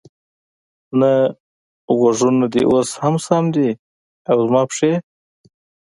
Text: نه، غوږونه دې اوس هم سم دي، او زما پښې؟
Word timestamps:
نه، 0.99 1.13
غوږونه 1.97 2.45
دې 2.53 2.61
اوس 2.71 2.89
هم 3.01 3.15
سم 3.25 3.43
دي، 3.55 3.69
او 4.31 4.37
زما 4.47 4.61
پښې؟ 4.69 4.91